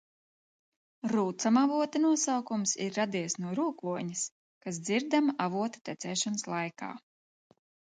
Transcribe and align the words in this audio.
Rūcamavota 1.11 2.01
nosaukums 2.05 2.73
ir 2.87 2.97
radies 3.01 3.37
no 3.45 3.53
rūkoņas, 3.61 4.25
kas 4.65 4.81
dzirdama 4.89 5.39
avota 5.49 5.85
tecēšanas 5.93 6.49
laikā. 6.57 6.93